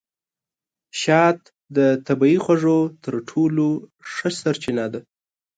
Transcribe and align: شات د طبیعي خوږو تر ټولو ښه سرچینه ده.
شات 1.01 1.39
د 1.75 1.77
طبیعي 2.07 2.37
خوږو 2.43 2.79
تر 3.03 3.15
ټولو 3.29 3.67
ښه 4.11 4.29
سرچینه 4.41 4.85
ده. 4.93 5.01